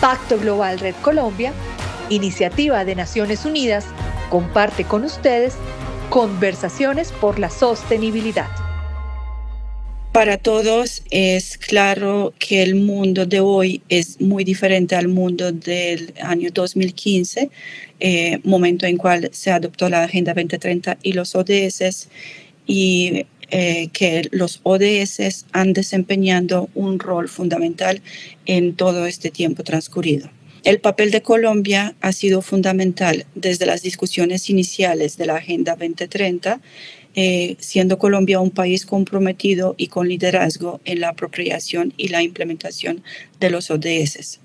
Pacto 0.00 0.38
Global 0.38 0.78
Red 0.78 0.94
Colombia, 1.02 1.52
iniciativa 2.08 2.86
de 2.86 2.94
Naciones 2.94 3.44
Unidas, 3.44 3.84
comparte 4.30 4.84
con 4.84 5.04
ustedes 5.04 5.56
conversaciones 6.08 7.12
por 7.12 7.38
la 7.38 7.50
sostenibilidad. 7.50 8.48
Para 10.12 10.38
todos 10.38 11.02
es 11.10 11.58
claro 11.58 12.32
que 12.38 12.62
el 12.62 12.76
mundo 12.76 13.26
de 13.26 13.40
hoy 13.40 13.82
es 13.90 14.20
muy 14.22 14.42
diferente 14.42 14.96
al 14.96 15.08
mundo 15.08 15.52
del 15.52 16.14
año 16.22 16.48
2015, 16.50 17.50
eh, 18.00 18.40
momento 18.42 18.86
en 18.86 18.96
cual 18.96 19.28
se 19.32 19.50
adoptó 19.52 19.90
la 19.90 20.04
Agenda 20.04 20.32
2030 20.32 20.96
y 21.02 21.12
los 21.12 21.34
ODS, 21.34 22.08
y 22.66 23.26
eh, 23.50 23.88
que 23.92 24.28
los 24.32 24.60
ODS 24.62 25.46
han 25.52 25.72
desempeñado 25.72 26.68
un 26.74 26.98
rol 26.98 27.28
fundamental 27.28 28.02
en 28.46 28.74
todo 28.74 29.06
este 29.06 29.30
tiempo 29.30 29.64
transcurrido. 29.64 30.30
El 30.62 30.80
papel 30.80 31.10
de 31.10 31.22
Colombia 31.22 31.94
ha 32.02 32.12
sido 32.12 32.42
fundamental 32.42 33.24
desde 33.34 33.64
las 33.64 33.82
discusiones 33.82 34.50
iniciales 34.50 35.16
de 35.16 35.26
la 35.26 35.36
Agenda 35.36 35.74
2030 35.74 36.60
eh, 37.16 37.56
siendo 37.58 37.98
Colombia 37.98 38.38
un 38.38 38.52
país 38.52 38.86
comprometido 38.86 39.74
y 39.76 39.88
con 39.88 40.08
liderazgo 40.08 40.80
en 40.84 41.00
la 41.00 41.08
apropiación 41.08 41.92
y 41.96 42.06
la 42.06 42.22
implementación 42.22 43.02
de 43.40 43.50
los 43.50 43.68
ODS. 43.72 44.38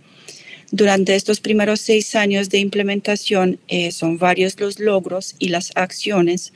Durante 0.71 1.13
estos 1.13 1.41
primeros 1.41 1.79
seis 1.79 2.15
años 2.15 2.49
de 2.49 2.57
implementación 2.57 3.59
eh, 3.67 3.91
son 3.91 4.17
varios 4.17 4.59
los 4.59 4.79
logros 4.79 5.35
y 5.37 5.49
las 5.49 5.71
acciones 5.75 6.53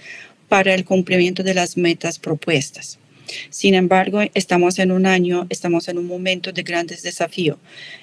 para 0.49 0.73
el 0.73 0.83
cumplimiento 0.83 1.43
de 1.43 1.53
las 1.53 1.77
metas 1.77 2.19
propuestas. 2.19 2.99
Sin 3.51 3.75
embargo, 3.75 4.21
estamos 4.33 4.79
en 4.79 4.91
un 4.91 5.05
año, 5.05 5.45
estamos 5.49 5.87
en 5.87 5.99
un 5.99 6.07
momento 6.07 6.51
de 6.51 6.63
grandes 6.63 7.03
desafíos, 7.03 7.57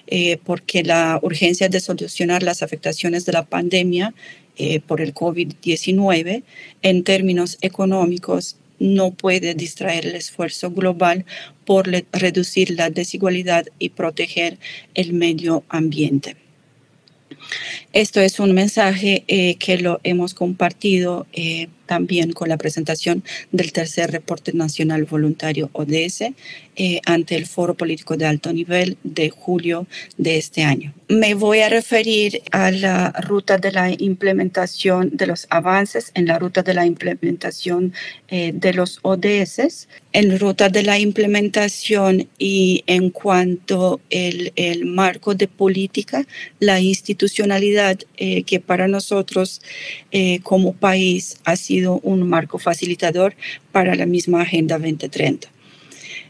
eh, 0.06 0.38
porque 0.44 0.84
la 0.84 1.18
urgencia 1.20 1.68
de 1.68 1.80
solucionar 1.80 2.44
las 2.44 2.62
afectaciones 2.62 3.26
de 3.26 3.32
la 3.32 3.44
pandemia 3.44 4.14
eh, 4.56 4.80
por 4.80 5.00
el 5.00 5.12
COVID-19 5.12 6.44
en 6.82 7.04
términos 7.04 7.58
económicos 7.60 8.56
no 8.78 9.10
puede 9.10 9.54
distraer 9.54 10.06
el 10.06 10.14
esfuerzo 10.14 10.70
global 10.70 11.24
por 11.64 11.88
reducir 12.12 12.70
la 12.70 12.90
desigualdad 12.90 13.66
y 13.78 13.90
proteger 13.90 14.58
el 14.94 15.12
medio 15.12 15.64
ambiente. 15.68 16.36
Esto 17.92 18.20
es 18.20 18.40
un 18.40 18.52
mensaje 18.52 19.24
eh, 19.28 19.56
que 19.56 19.78
lo 19.78 20.00
hemos 20.04 20.34
compartido 20.34 21.26
eh, 21.32 21.68
también 21.86 22.32
con 22.32 22.48
la 22.48 22.56
presentación 22.56 23.24
del 23.52 23.72
tercer 23.72 24.10
reporte 24.10 24.52
nacional 24.52 25.04
voluntario 25.04 25.70
ODS 25.72 26.32
eh, 26.78 27.00
ante 27.06 27.36
el 27.36 27.46
Foro 27.46 27.72
Político 27.72 28.18
de 28.18 28.26
Alto 28.26 28.52
Nivel 28.52 28.98
de 29.02 29.30
julio 29.30 29.86
de 30.18 30.36
este 30.36 30.62
año. 30.62 30.92
Me 31.08 31.32
voy 31.32 31.60
a 31.60 31.70
referir 31.70 32.42
a 32.50 32.70
la 32.70 33.12
ruta 33.12 33.56
de 33.56 33.72
la 33.72 33.90
implementación 33.90 35.08
de 35.14 35.26
los 35.26 35.46
avances 35.48 36.10
en 36.12 36.26
la 36.26 36.38
ruta 36.38 36.62
de 36.62 36.74
la 36.74 36.84
implementación 36.84 37.94
eh, 38.28 38.52
de 38.54 38.74
los 38.74 38.98
ODS, 39.00 39.88
en 40.12 40.38
ruta 40.38 40.68
de 40.68 40.82
la 40.82 40.98
implementación 40.98 42.28
y 42.38 42.84
en 42.86 43.08
cuanto 43.08 44.00
el, 44.10 44.52
el 44.56 44.84
marco 44.84 45.34
de 45.34 45.48
política, 45.48 46.26
la 46.60 46.78
institucionalidad 46.78 48.00
eh, 48.18 48.42
que 48.42 48.60
para 48.60 48.86
nosotros 48.86 49.62
como 50.42 50.72
país 50.72 51.36
ha 51.44 51.56
sido 51.56 51.75
un 51.84 52.28
marco 52.28 52.58
facilitador 52.58 53.34
para 53.72 53.94
la 53.94 54.06
misma 54.06 54.42
Agenda 54.42 54.78
2030. 54.78 55.48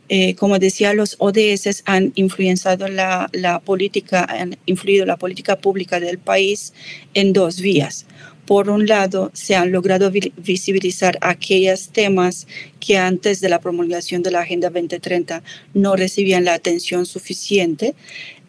Eh, 0.08 0.36
como 0.36 0.58
decía, 0.58 0.94
los 0.94 1.16
ODS 1.18 1.82
han 1.84 2.12
influenciado 2.14 2.86
la, 2.88 3.28
la, 3.32 3.58
política, 3.58 4.24
han 4.24 4.56
influido 4.66 5.04
la 5.04 5.16
política 5.16 5.56
pública 5.56 5.98
del 5.98 6.18
país 6.18 6.72
en 7.14 7.32
dos 7.32 7.60
vías. 7.60 8.06
Por 8.46 8.70
un 8.70 8.86
lado, 8.86 9.32
se 9.34 9.56
han 9.56 9.72
logrado 9.72 10.12
visibilizar 10.36 11.18
aquellos 11.20 11.88
temas 11.88 12.46
que 12.78 12.96
antes 12.96 13.40
de 13.40 13.48
la 13.48 13.60
promulgación 13.60 14.22
de 14.22 14.30
la 14.30 14.42
Agenda 14.42 14.70
2030 14.70 15.42
no 15.74 15.96
recibían 15.96 16.44
la 16.44 16.54
atención 16.54 17.06
suficiente. 17.06 17.96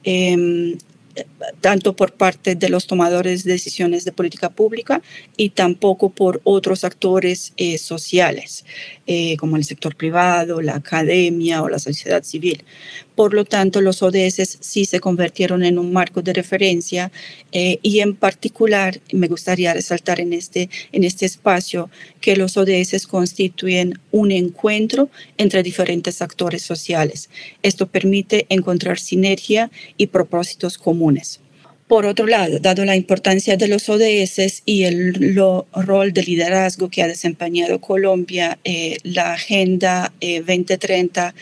Eh, 0.03 0.77
tanto 1.61 1.95
por 1.95 2.13
parte 2.13 2.55
de 2.55 2.69
los 2.69 2.87
tomadores 2.87 3.43
de 3.43 3.53
decisiones 3.53 4.05
de 4.05 4.11
política 4.11 4.49
pública 4.49 5.01
y 5.35 5.49
tampoco 5.49 6.09
por 6.09 6.41
otros 6.43 6.83
actores 6.83 7.53
eh, 7.57 7.77
sociales, 7.77 8.65
eh, 9.05 9.37
como 9.37 9.57
el 9.57 9.63
sector 9.63 9.95
privado, 9.95 10.61
la 10.61 10.75
academia 10.75 11.61
o 11.61 11.69
la 11.69 11.79
sociedad 11.79 12.23
civil. 12.23 12.63
Por 13.17 13.33
lo 13.33 13.45
tanto, 13.45 13.81
los 13.81 14.03
ODS 14.03 14.59
sí 14.59 14.85
se 14.85 14.99
convirtieron 14.99 15.63
en 15.63 15.79
un 15.79 15.91
marco 15.91 16.21
de 16.21 16.33
referencia 16.33 17.11
eh, 17.51 17.79
y 17.81 18.01
en 18.01 18.15
particular 18.15 18.99
me 19.11 19.27
gustaría 19.27 19.73
resaltar 19.73 20.19
en 20.19 20.33
este, 20.33 20.69
en 20.91 21.03
este 21.03 21.25
espacio 21.25 21.89
que 22.21 22.35
los 22.35 22.57
ODS 22.57 23.07
constituyen 23.07 23.99
un 24.11 24.31
encuentro 24.31 25.09
entre 25.39 25.63
diferentes 25.63 26.21
actores 26.21 26.61
sociales. 26.61 27.31
Esto 27.63 27.87
permite 27.87 28.45
encontrar 28.49 28.99
sinergia 28.99 29.71
y 29.97 30.05
propósitos 30.05 30.77
comunes. 30.77 31.39
Por 31.87 32.05
otro 32.05 32.27
lado, 32.27 32.59
dado 32.59 32.85
la 32.85 32.95
importancia 32.95 33.57
de 33.57 33.67
los 33.67 33.89
ODS 33.89 34.61
y 34.63 34.83
el 34.83 35.35
rol 35.73 36.13
de 36.13 36.21
liderazgo 36.21 36.89
que 36.89 37.01
ha 37.01 37.07
desempeñado 37.07 37.81
Colombia, 37.81 38.59
eh, 38.63 38.97
la 39.01 39.33
Agenda 39.33 40.13
2030 40.21 41.33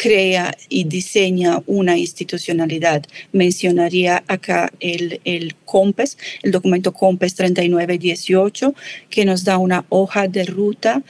crea 0.00 0.56
y 0.70 0.84
diseña 0.84 1.62
una 1.66 1.98
institucionalidad. 1.98 3.04
Mencionaría 3.32 4.24
acá 4.28 4.72
el, 4.80 5.20
el 5.24 5.54
COMPES, 5.66 6.16
el 6.42 6.52
documento 6.52 6.94
COMPES 6.94 7.34
3918, 7.34 8.74
que 9.10 9.26
nos 9.26 9.44
da 9.44 9.58
una 9.58 9.84
hoja 9.90 10.26
de 10.26 10.44
ruta 10.44 11.02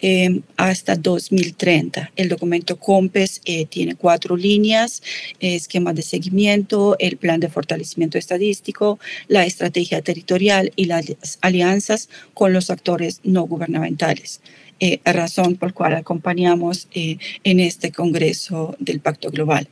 em, 0.00 0.40
hasta 0.56 0.96
2030. 0.96 2.10
El 2.16 2.30
documento 2.30 2.78
COMPES 2.78 3.42
eh, 3.44 3.66
tiene 3.66 3.96
cuatro 3.96 4.34
líneas, 4.34 5.02
esquema 5.40 5.92
de 5.92 6.00
seguimiento, 6.00 6.96
el 6.98 7.18
plan 7.18 7.40
de 7.40 7.50
fortalecimiento 7.50 8.16
estadístico, 8.16 8.98
la 9.26 9.44
estrategia 9.44 10.00
territorial 10.00 10.72
y 10.74 10.86
las 10.86 11.04
alianzas 11.42 12.08
con 12.32 12.54
los 12.54 12.70
actores 12.70 13.20
no 13.24 13.42
gubernamentales 13.42 14.40
eh, 14.80 15.00
razón 15.04 15.56
por 15.56 15.70
la 15.70 15.74
cual 15.74 15.94
acompañamos 15.94 16.88
eh, 16.92 17.18
en 17.44 17.60
este 17.60 17.92
Congreso 17.92 18.76
del 18.78 19.00
Pacto 19.00 19.30
Global. 19.30 19.68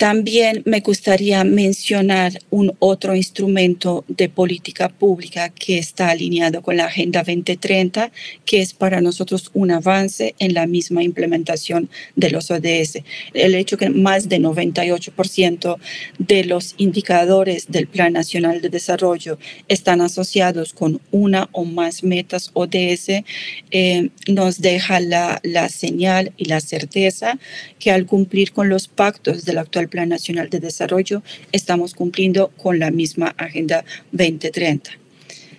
También 0.00 0.62
me 0.64 0.80
gustaría 0.80 1.44
mencionar 1.44 2.32
un 2.48 2.74
otro 2.78 3.14
instrumento 3.14 4.02
de 4.08 4.30
política 4.30 4.88
pública 4.88 5.50
que 5.50 5.76
está 5.76 6.08
alineado 6.08 6.62
con 6.62 6.78
la 6.78 6.86
Agenda 6.86 7.22
2030, 7.22 8.10
que 8.46 8.62
es 8.62 8.72
para 8.72 9.02
nosotros 9.02 9.50
un 9.52 9.72
avance 9.72 10.34
en 10.38 10.54
la 10.54 10.66
misma 10.66 11.02
implementación 11.02 11.90
de 12.16 12.30
los 12.30 12.50
ODS. 12.50 13.02
El 13.34 13.54
hecho 13.54 13.76
que 13.76 13.90
más 13.90 14.30
de 14.30 14.40
98% 14.40 15.76
de 16.18 16.44
los 16.44 16.76
indicadores 16.78 17.66
del 17.70 17.86
Plan 17.86 18.14
Nacional 18.14 18.62
de 18.62 18.70
Desarrollo 18.70 19.38
están 19.68 20.00
asociados 20.00 20.72
con 20.72 21.02
una 21.10 21.50
o 21.52 21.66
más 21.66 22.04
metas 22.04 22.52
ODS 22.54 23.22
eh, 23.70 24.08
nos 24.28 24.62
deja 24.62 24.98
la, 24.98 25.40
la 25.42 25.68
señal 25.68 26.32
y 26.38 26.46
la 26.46 26.60
certeza 26.60 27.38
que 27.78 27.90
al 27.90 28.06
cumplir 28.06 28.52
con 28.52 28.70
los 28.70 28.88
pactos 28.88 29.44
del 29.44 29.58
actual 29.58 29.89
Plan 29.90 30.08
Nacional 30.08 30.48
de 30.48 30.60
Desarrollo, 30.60 31.22
estamos 31.52 31.94
cumpliendo 31.94 32.48
con 32.56 32.78
la 32.78 32.90
misma 32.90 33.34
Agenda 33.36 33.84
2030. 34.12 34.90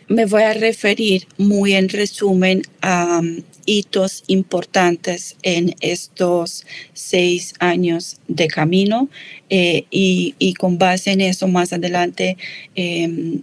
Me 0.07 0.25
voy 0.25 0.43
a 0.43 0.53
referir 0.53 1.27
muy 1.37 1.73
en 1.73 1.87
resumen 1.87 2.63
a 2.81 3.19
um, 3.19 3.41
hitos 3.65 4.23
importantes 4.27 5.37
en 5.41 5.75
estos 5.79 6.65
seis 6.93 7.53
años 7.59 8.19
de 8.27 8.47
camino 8.47 9.09
eh, 9.49 9.85
y, 9.89 10.53
con 10.55 10.77
base 10.77 11.11
en 11.11 11.21
eso 11.21 11.47
más 11.47 11.71
adelante 11.71 12.35
em, 12.75 13.41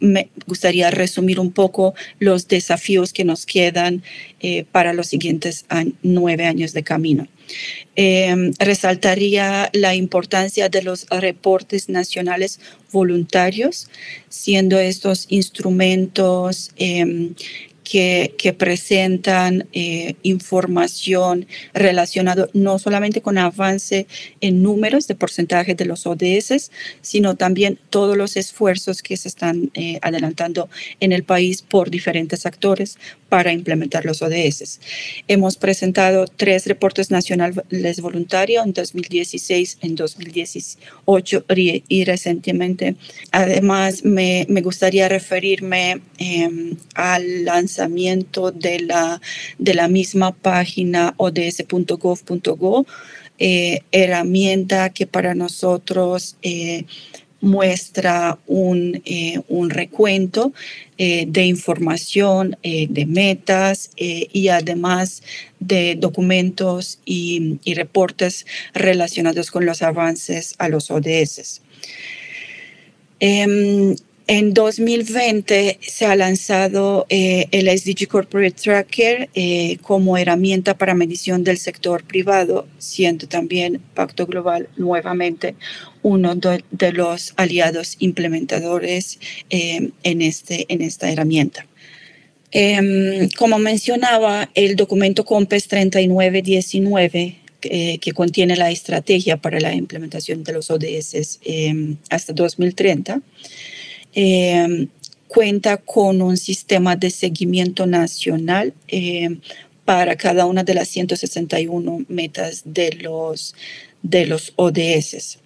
me 0.00 0.28
gustaría 0.46 0.90
resumir 0.90 1.38
un 1.38 1.52
poco 1.52 1.94
los 2.18 2.48
desafíos 2.48 3.12
que 3.12 3.24
nos 3.24 3.46
quedan 3.46 4.02
eh, 4.40 4.64
para 4.70 4.92
los 4.92 5.08
siguientes 5.08 5.66
nueve 6.02 6.46
años 6.46 6.72
de 6.72 6.82
camino. 6.82 7.28
Eh, 7.96 8.52
resaltaría 8.58 9.70
la 9.72 9.94
importancia 9.94 10.68
de 10.68 10.82
los 10.82 11.06
reportes 11.10 11.88
nacionales 11.88 12.60
voluntarios, 12.92 13.88
siendo 14.28 14.78
estos 14.78 15.26
instrumentos 15.28 16.70
eh, 16.76 17.32
que, 17.88 18.54
presentan 18.58 19.66
eh, 19.72 20.14
información 20.22 21.46
relacionada 21.72 22.48
no 22.52 22.78
solamente 22.78 23.22
con 23.22 23.38
avance 23.38 24.06
en 24.40 24.62
números 24.62 25.06
de 25.06 25.14
porcentaje 25.14 25.74
de 25.74 25.86
los 25.86 26.06
ODS, 26.06 26.70
sino 27.00 27.36
también 27.36 27.78
todos 27.88 28.16
los 28.16 28.36
esfuerzos 28.36 29.02
que 29.02 29.16
se 29.16 29.28
están 29.28 29.70
eh, 29.74 29.98
adelantando 30.02 30.68
en 31.00 31.12
el 31.12 31.24
país 31.24 31.62
por 31.62 31.90
diferentes 31.90 32.44
actores 32.44 32.98
para 33.28 33.52
implementar 33.52 34.04
los 34.04 34.22
ODS. 34.22 34.80
Hemos 35.28 35.56
presentado 35.56 36.26
tres 36.26 36.66
reportes 36.66 37.10
nacionales 37.10 38.00
voluntarios 38.00 38.64
en 38.64 38.72
2016, 38.72 39.78
en 39.82 39.94
2018 39.94 41.44
y, 41.88 42.04
recientemente. 42.04 42.96
Además, 43.30 44.04
me, 44.04 44.46
gustaría 44.62 45.08
referirme 45.08 46.00
em, 46.18 46.76
al 46.94 47.44
lanzamiento 47.44 48.50
de 48.50 48.80
la, 48.80 49.20
de 49.58 49.74
la 49.74 49.88
misma 49.88 50.34
página 50.34 51.14
ods.gov.go, 51.16 52.86
eh, 53.38 53.80
herramienta 53.92 54.90
que 54.90 55.06
para 55.06 55.34
nosotros 55.34 56.36
eh, 56.42 56.84
muestra 57.40 58.38
un, 58.46 59.00
eh, 59.04 59.40
un 59.48 59.70
recuento 59.70 60.52
eh, 60.96 61.24
de 61.28 61.44
información, 61.44 62.56
eh, 62.62 62.86
de 62.90 63.06
metas 63.06 63.90
y 63.96 64.48
además 64.48 65.22
de 65.60 65.96
documentos 65.96 66.98
y, 67.04 67.58
y, 67.64 67.74
reportes 67.74 68.46
relacionados 68.74 69.50
con 69.50 69.66
los 69.66 69.82
avances 69.82 70.54
a 70.58 70.68
los 70.68 70.90
ODS. 70.90 71.62
En 74.30 74.52
2020 74.52 75.78
se 75.80 76.04
ha 76.04 76.14
lanzado 76.14 77.06
eh, 77.08 77.46
el 77.50 77.66
SDG 77.66 78.08
Corporate 78.08 78.60
Tracker 78.62 79.30
eh, 79.32 79.78
como 79.80 80.18
herramienta 80.18 80.76
para 80.76 80.92
medición 80.94 81.44
del 81.44 81.56
sector 81.56 82.04
privado, 82.04 82.68
siendo 82.76 83.26
también 83.26 83.80
Pacto 83.94 84.26
Global 84.26 84.68
nuevamente 84.76 85.54
uno 86.02 86.34
de, 86.34 86.92
los 86.92 87.32
aliados 87.36 87.96
implementadores 88.00 89.18
eh, 89.48 89.92
en, 90.02 90.20
este, 90.20 90.66
en 90.68 90.82
esta 90.82 91.10
herramienta. 91.10 91.66
Em, 92.50 93.30
como 93.30 93.58
mencionaba, 93.58 94.50
el 94.54 94.76
documento 94.76 95.24
COMPES 95.24 95.68
3919 95.68 97.36
que 97.60 98.12
contiene 98.14 98.56
la 98.56 98.70
estrategia 98.70 99.36
para 99.38 99.58
la 99.58 99.74
implementación 99.74 100.44
de 100.44 100.52
los 100.52 100.70
ODS 100.70 101.40
em, 101.42 101.96
hasta 102.08 102.32
2030, 102.32 103.20
Em, 104.14 104.88
cuenta 105.28 105.76
con 105.76 106.22
un 106.22 106.36
sistema 106.36 106.96
de 106.96 107.10
seguimiento 107.10 107.86
nacional 107.86 108.72
em, 108.88 109.40
para 109.84 110.16
cada 110.16 110.46
una 110.46 110.64
de 110.64 110.74
las 110.74 110.88
161 110.88 112.04
metas 112.08 112.62
de 112.64 112.92
los, 112.92 113.54
de 114.02 114.26
los 114.26 114.52
ODS. 114.56 115.38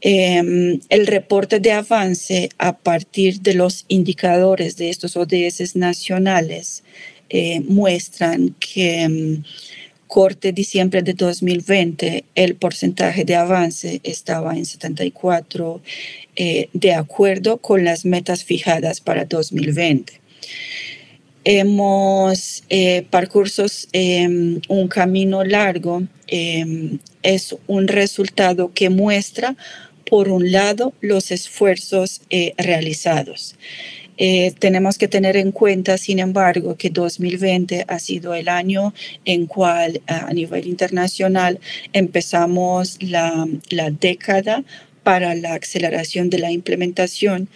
Em, 0.00 0.80
el 0.88 1.06
reporte 1.06 1.60
de 1.60 1.72
avance 1.72 2.48
a 2.58 2.76
partir 2.76 3.40
de 3.40 3.54
los 3.54 3.84
indicadores 3.88 4.76
de 4.76 4.90
estos 4.90 5.16
ODS 5.16 5.74
nacionales 5.76 6.82
eh, 7.28 7.60
muestran 7.60 8.54
que 8.60 9.42
corte 10.06 10.52
diciembre 10.52 11.02
de 11.02 11.14
2020, 11.14 12.24
el 12.34 12.54
porcentaje 12.54 13.24
de 13.24 13.36
avance 13.36 14.00
estaba 14.04 14.56
en 14.56 14.64
74, 14.64 15.80
eh, 16.36 16.68
de 16.72 16.94
acuerdo 16.94 17.58
con 17.58 17.84
las 17.84 18.04
metas 18.04 18.44
fijadas 18.44 19.00
para 19.00 19.24
2020. 19.24 20.20
Hemos 21.44 22.64
eh, 22.70 23.06
percursos 23.10 23.88
em, 23.92 24.60
un 24.68 24.88
camino 24.88 25.44
largo, 25.44 26.02
em, 26.26 26.98
es 27.22 27.56
un 27.68 27.86
resultado 27.86 28.72
que 28.74 28.90
muestra, 28.90 29.56
por 30.08 30.28
un 30.28 30.50
lado, 30.50 30.92
los 31.00 31.30
esfuerzos 31.30 32.20
eh, 32.30 32.54
realizados. 32.58 33.56
Eh, 34.16 34.52
tenemos 34.58 34.98
que 34.98 35.08
tener 35.08 35.36
en 35.36 35.52
cuenta, 35.52 35.98
sin 35.98 36.18
embargo, 36.18 36.76
que 36.76 36.90
2020 36.90 37.84
ha 37.88 37.98
sido 37.98 38.34
el 38.34 38.48
año 38.48 38.94
en 39.24 39.46
cual 39.46 40.00
a 40.06 40.32
nivel 40.32 40.66
internacional 40.66 41.60
empezamos 41.92 42.98
la, 43.00 43.46
la 43.70 43.90
década 43.90 44.64
para 45.02 45.34
la 45.34 45.54
aceleración 45.54 46.30
de 46.30 46.38
la 46.38 46.50
implementación 46.50 47.48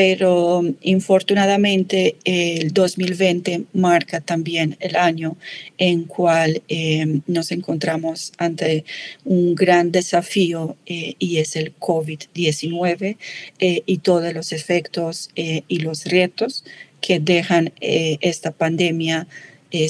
pero 0.00 0.62
infortunadamente 0.80 2.16
el 2.24 2.72
2020 2.72 3.64
marca 3.74 4.22
también 4.22 4.78
el 4.80 4.96
año 4.96 5.36
en 5.76 6.04
cual 6.04 6.62
eh, 6.68 7.20
nos 7.26 7.52
encontramos 7.52 8.32
ante 8.38 8.86
un 9.26 9.54
gran 9.54 9.92
desafío 9.92 10.78
eh, 10.86 11.16
y 11.18 11.36
es 11.36 11.54
el 11.54 11.78
COVID-19 11.78 13.18
eh, 13.58 13.82
y 13.84 13.98
todos 13.98 14.32
los 14.32 14.52
efectos 14.52 15.28
y 15.34 15.78
los 15.80 16.06
retos 16.06 16.64
que 17.02 17.20
dejan 17.20 17.74
esta 17.80 18.52
pandemia 18.52 19.26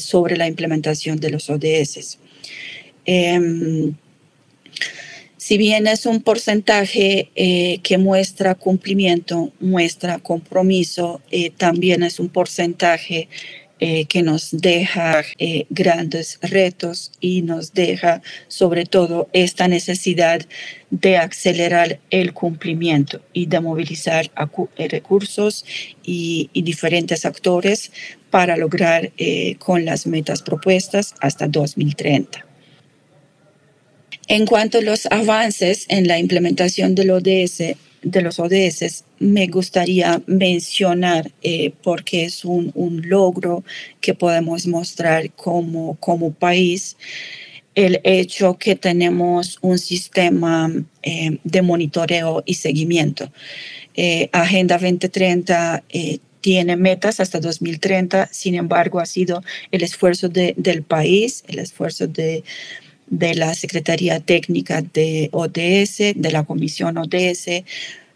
sobre 0.00 0.36
la 0.36 0.48
implementación 0.48 1.20
de 1.20 1.30
los 1.30 1.48
ODS. 1.50 2.18
Si 5.40 5.56
bien 5.56 5.87
es 5.87 6.04
un 6.04 6.20
porcentaje 6.20 7.31
eh, 7.34 7.78
que 7.82 7.96
muestra 7.96 8.54
cumplimiento, 8.56 9.54
muestra 9.58 10.19
compromiso, 10.19 11.22
eh, 11.31 11.48
también 11.48 12.02
es 12.02 12.20
un 12.20 12.28
porcentaje 12.28 13.31
eh, 13.78 14.04
que 14.04 14.22
nos 14.22 14.50
deja 14.50 15.22
grandes 15.70 16.38
retos 16.42 17.12
y 17.20 17.40
nos 17.40 17.72
deja 17.72 18.20
sobre 18.48 18.84
todo 18.84 19.31
esta 19.32 19.66
necesidad 19.66 20.46
de 20.90 21.16
acelerar 21.16 22.00
el 22.10 22.34
cumplimiento 22.34 23.22
y 23.32 23.46
de 23.46 23.60
movilizar 23.60 24.31
recursos 24.76 25.64
y 26.04 26.50
diferentes 26.52 27.25
actores 27.25 27.93
para 28.28 28.58
lograr 28.58 29.10
con 29.58 29.86
las 29.86 30.06
metas 30.06 30.43
propuestas 30.43 31.14
hasta 31.19 31.48
2030. 31.48 32.50
En 34.31 34.47
cuanto 34.47 34.79
a 34.79 34.82
los 34.82 35.06
avances 35.06 35.87
en 35.88 36.06
la 36.06 36.17
implementación 36.17 36.94
de, 36.94 37.11
ODS, 37.11 37.77
de 38.03 38.23
los 38.23 38.38
ODS, 38.38 39.03
me 39.19 39.49
gustaría 39.49 40.23
mencionar, 40.27 41.32
eh, 41.43 41.73
porque 41.82 42.27
es 42.27 42.44
un, 42.44 42.71
logro 43.06 43.65
que 44.00 44.15
podemos 44.15 44.69
mostrar 44.69 45.32
como, 45.32 45.97
como 45.97 46.32
país, 46.32 46.97
el 47.75 48.00
hecho 48.05 48.56
que 48.56 48.77
tenemos 48.77 49.59
un 49.62 49.81
sistema 49.81 50.71
eh, 51.03 51.38
de 51.43 51.62
monitoreo 51.62 52.44
y 52.47 52.55
seguimiento. 52.55 53.32
Eh, 53.97 54.29
Agenda 54.31 54.79
2030 54.79 55.82
tiene 56.41 56.77
metas 56.77 57.19
hasta 57.19 57.41
2030, 57.41 58.29
sin 58.31 58.55
embargo 58.55 59.00
ha 59.00 59.06
sido 59.06 59.43
el 59.73 59.82
esfuerzo 59.82 60.29
del 60.29 60.85
país, 60.85 61.43
el 61.49 61.59
esfuerzo 61.59 62.06
de 62.06 62.44
de 63.10 63.34
la 63.34 63.54
Secretaría 63.54 64.20
Técnica 64.20 64.82
de 64.82 65.28
ODS, 65.32 66.14
de 66.14 66.30
la 66.32 66.44
Comisión 66.44 66.96
ODS, 66.96 67.64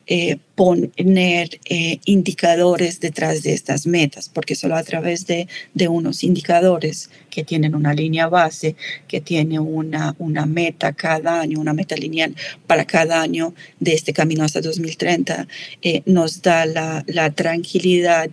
eh, 0.06 0.36
poner 0.54 1.58
eh, 1.64 1.98
indicadores 2.04 3.00
detrás 3.00 3.42
de 3.42 3.54
estas 3.54 3.86
metas, 3.86 4.28
porque 4.28 4.54
solo 4.54 4.76
a 4.76 4.82
través 4.82 5.26
de, 5.26 5.48
de, 5.72 5.88
unos 5.88 6.22
indicadores 6.22 7.08
que 7.30 7.42
tienen 7.42 7.74
una 7.74 7.94
línea 7.94 8.28
base, 8.28 8.76
que 9.08 9.22
tiene 9.22 9.58
una, 9.58 10.14
una 10.18 10.44
meta 10.44 10.92
cada 10.92 11.40
año, 11.40 11.58
una 11.58 11.72
meta 11.72 11.96
lineal 11.96 12.36
para 12.66 12.84
cada 12.84 13.22
año 13.22 13.54
de 13.80 13.94
este 13.94 14.12
camino 14.12 14.44
hasta 14.44 14.60
2030, 14.60 15.48
eh, 15.80 16.02
nos 16.04 16.42
da 16.42 16.66
la, 16.66 17.02
la 17.06 17.30
tranquilidad 17.30 18.30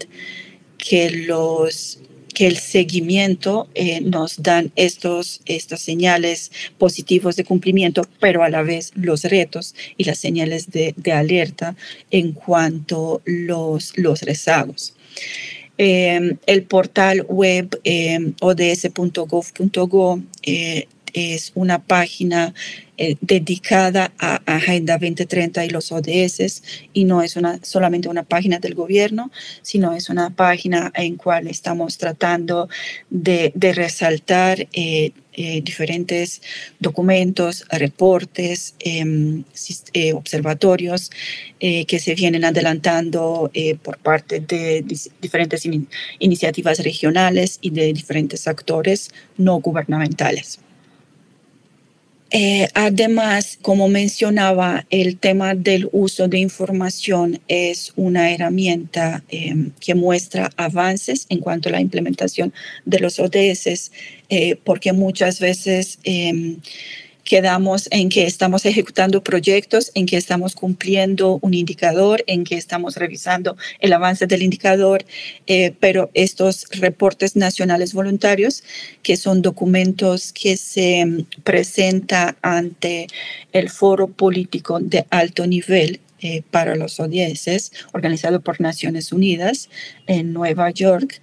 que 0.77 1.09
los 1.09 2.01
que 2.33 2.47
el 2.47 2.57
seguimiento 2.57 3.67
eh, 3.75 4.01
nos 4.01 4.41
dan 4.41 4.71
estos, 4.75 5.41
estas 5.45 5.81
señales 5.81 6.51
positivos 6.77 7.35
de 7.35 7.43
cumplimiento, 7.43 8.07
pero 8.19 8.43
a 8.43 8.49
la 8.49 8.61
vez 8.63 8.91
los 8.95 9.23
retos 9.23 9.75
y 9.97 10.05
las 10.05 10.19
señales 10.19 10.71
de, 10.71 10.93
alerta 11.11 11.75
en 12.09 12.31
cuanto 12.31 13.21
los, 13.25 13.97
los 13.97 14.21
rezagos. 14.21 14.93
Em, 15.77 16.37
el 16.45 16.63
portal 16.63 17.25
web 17.27 17.79
eh, 17.83 18.33
ods.gov.go 18.39 20.21
es 21.13 21.51
una 21.55 21.79
página 21.79 22.53
eh, 23.03 23.15
dedicada 23.19 24.11
a 24.19 24.35
Agenda 24.45 24.99
2030 24.99 25.65
y 25.65 25.69
los 25.69 25.91
ODS 25.91 26.61
y 26.93 27.05
no 27.05 27.23
es 27.23 27.35
una, 27.35 27.59
solamente 27.63 28.07
una 28.09 28.21
página 28.21 28.59
del 28.59 28.75
gobierno, 28.75 29.31
sino 29.63 29.93
es 29.93 30.09
una 30.09 30.29
página 30.29 30.91
en 30.93 31.15
cual 31.15 31.47
estamos 31.47 31.97
tratando 31.97 32.69
de, 33.09 33.51
resaltar 33.55 34.67
eh, 34.73 35.13
eh, 35.33 35.61
diferentes 35.63 36.43
documentos, 36.79 37.65
reportes, 37.71 38.75
em, 38.77 39.45
observatorios 40.13 41.09
que 41.59 41.99
se 41.99 42.13
vienen 42.15 42.45
adelantando 42.45 43.51
por 43.81 43.97
parte 43.97 44.41
de 44.41 44.83
diferentes 45.21 45.67
iniciativas 46.19 46.79
regionales 46.79 47.57
y 47.61 47.69
de 47.71 47.93
diferentes 47.93 48.47
actores 48.47 49.09
no 49.37 49.59
gubernamentales. 49.59 50.59
Eh, 52.33 52.69
además, 52.73 53.59
como 53.61 53.89
mencionaba, 53.89 54.85
el 54.89 55.17
tema 55.17 55.53
del 55.53 55.89
uso 55.91 56.29
de 56.29 56.39
información 56.39 57.41
es 57.49 57.91
una 57.97 58.31
herramienta 58.31 59.21
em, 59.27 59.71
que 59.81 59.95
muestra 59.95 60.49
avances 60.55 61.25
en 61.27 61.39
cuanto 61.39 61.67
a 61.67 61.73
la 61.73 61.81
implementación 61.81 62.53
de 62.85 62.99
los 62.99 63.19
ODS, 63.19 63.91
eh, 64.29 64.55
porque 64.63 64.93
muchas 64.93 65.41
veces 65.41 65.99
em, 66.05 66.61
quedamos 67.23 67.87
en 67.91 68.09
que 68.09 68.25
estamos 68.25 68.65
ejecutando 68.65 69.23
proyectos, 69.23 69.91
en 69.95 70.05
que 70.05 70.17
estamos 70.17 70.55
cumpliendo 70.55 71.39
un 71.41 71.53
indicador, 71.53 72.23
en 72.27 72.43
que 72.43 72.57
estamos 72.57 72.95
revisando 72.95 73.57
el 73.79 73.93
avance 73.93 74.27
del 74.27 74.43
indicador, 74.43 75.05
eh, 75.47 75.73
pero 75.79 76.09
estos 76.13 76.67
reportes 76.71 77.35
nacionales 77.35 77.93
voluntarios, 77.93 78.63
que 79.03 79.17
son 79.17 79.41
documentos 79.41 80.33
que 80.33 80.57
se 80.57 81.25
presentan 81.43 82.35
ante 82.41 83.07
el 83.51 83.69
foro 83.69 84.07
político 84.07 84.79
de 84.79 85.05
alto 85.09 85.45
nivel, 85.47 85.99
eh, 86.23 86.43
para 86.51 86.75
los 86.75 86.99
ODS, 86.99 87.71
organizado 87.93 88.41
por 88.41 88.61
Naciones 88.61 89.11
Unidas 89.11 89.69
en 90.05 90.33
Nueva 90.33 90.69
York, 90.69 91.19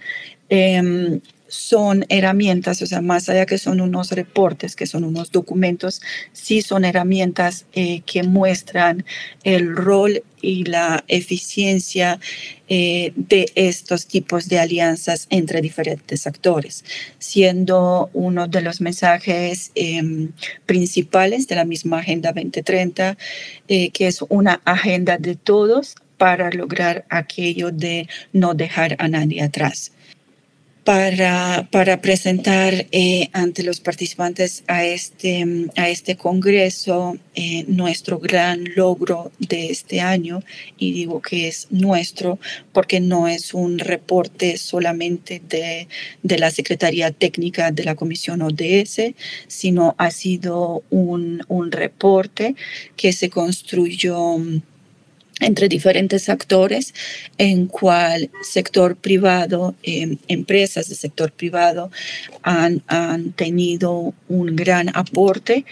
em, 0.49 1.21
son 1.49 2.05
herramientas, 2.09 2.81
o 2.81 2.85
sea, 2.85 3.01
más 3.01 3.27
allá 3.27 3.45
que 3.45 3.57
son 3.57 3.81
unos 3.81 4.11
reportes, 4.11 4.75
que 4.75 4.85
son 4.85 5.03
unos 5.03 5.31
documentos, 5.31 6.01
sí 6.31 6.61
son 6.61 6.85
herramientas 6.85 7.65
eh, 7.73 8.01
que 8.05 8.23
muestran 8.23 9.03
el 9.43 9.75
rol 9.75 10.23
y 10.41 10.63
la 10.63 11.03
eficiencia 11.07 12.19
eh, 12.69 13.11
de 13.15 13.51
estos 13.55 14.05
tipos 14.05 14.47
de 14.47 14.59
alianzas 14.59 15.27
entre 15.31 15.61
diferentes 15.61 16.27
actores, 16.27 16.85
siendo 17.17 18.09
uno 18.13 18.47
de 18.47 18.61
los 18.61 18.79
mensajes 18.79 19.71
em, 19.75 20.31
principales 20.65 21.47
de 21.47 21.55
la 21.55 21.65
misma 21.65 21.99
Agenda 21.99 22.31
2030, 22.31 23.17
eh, 23.67 23.89
que 23.89 24.07
es 24.07 24.21
una 24.29 24.61
agenda 24.65 25.17
de 25.17 25.35
todos 25.35 25.95
para 26.17 26.51
lograr 26.51 27.05
aquello 27.09 27.71
de 27.71 28.07
no 28.33 28.53
dejar 28.53 28.95
a 28.99 29.07
nadie 29.07 29.41
atrás 29.41 29.91
para, 30.89 31.67
para 31.69 32.01
presentar 32.01 32.87
eh, 32.91 33.29
ante 33.33 33.61
los 33.61 33.79
participantes 33.79 34.63
a 34.65 34.85
este, 34.85 35.69
a 35.75 35.87
este 35.87 36.17
congreso 36.17 37.15
eh, 37.35 37.63
nuestro 37.67 38.17
gran 38.17 38.63
logro 38.75 39.31
de 39.37 39.69
este 39.69 40.01
año. 40.01 40.41
Y 40.79 40.91
digo 40.93 41.21
que 41.21 41.47
es 41.47 41.67
nuestro 41.69 42.39
porque 42.73 43.01
no 43.01 43.27
es 43.27 43.53
un 43.53 43.77
reporte 43.77 44.57
solamente 44.57 45.39
de, 45.47 45.87
de 46.23 46.39
la 46.39 46.49
Secretaría 46.49 47.11
Técnica 47.11 47.69
de 47.69 47.83
la 47.83 47.93
Comisión 47.93 48.41
ODS, 48.41 49.13
sino 49.47 49.93
ha 49.99 50.09
sido 50.09 50.81
un, 50.89 51.43
un 51.49 51.71
reporte 51.71 52.55
que 52.95 53.13
se 53.13 53.29
construyó 53.29 54.39
entre 55.39 55.69
diferentes 55.69 56.29
actores 56.29 56.93
en 57.37 57.67
cual 57.67 58.29
sector 58.41 58.95
privado, 58.95 59.75
em, 59.83 60.17
empresas 60.27 60.89
del 60.89 60.97
sector 60.97 61.31
privado 61.31 61.91
han, 62.43 62.81
tenido 63.35 64.13
un 64.27 64.55
gran 64.55 64.89
aporte. 64.95 65.65